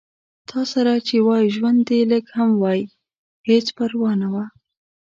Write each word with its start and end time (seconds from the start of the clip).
تاسره 0.51 0.93
چې 1.07 1.15
وای 1.27 1.45
ژوند 1.55 1.79
دې 1.89 1.99
لږ 2.11 2.25
هم 2.37 2.49
وای 2.61 2.81
هېڅ 3.49 3.65
پرواه 3.77 4.13
نه 4.21 4.27
وه 4.33 4.45